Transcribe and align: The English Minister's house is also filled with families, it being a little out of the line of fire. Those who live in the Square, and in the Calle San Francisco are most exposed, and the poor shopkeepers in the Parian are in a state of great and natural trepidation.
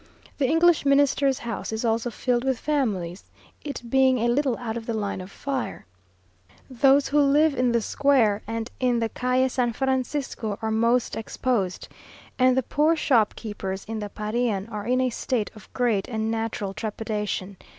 The 0.39 0.47
English 0.47 0.83
Minister's 0.83 1.37
house 1.37 1.71
is 1.71 1.85
also 1.85 2.09
filled 2.09 2.43
with 2.43 2.57
families, 2.57 3.23
it 3.63 3.83
being 3.87 4.17
a 4.17 4.27
little 4.27 4.57
out 4.57 4.75
of 4.75 4.87
the 4.87 4.95
line 4.95 5.21
of 5.21 5.29
fire. 5.29 5.85
Those 6.71 7.09
who 7.09 7.19
live 7.21 7.53
in 7.53 7.71
the 7.71 7.83
Square, 7.83 8.41
and 8.47 8.71
in 8.79 8.97
the 8.97 9.09
Calle 9.09 9.47
San 9.47 9.73
Francisco 9.73 10.57
are 10.59 10.71
most 10.71 11.15
exposed, 11.15 11.87
and 12.39 12.57
the 12.57 12.63
poor 12.63 12.95
shopkeepers 12.95 13.85
in 13.85 13.99
the 13.99 14.09
Parian 14.09 14.67
are 14.69 14.87
in 14.87 14.99
a 15.01 15.11
state 15.11 15.51
of 15.53 15.71
great 15.71 16.07
and 16.07 16.31
natural 16.31 16.73
trepidation. 16.73 17.57